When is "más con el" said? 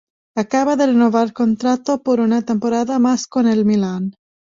2.97-3.65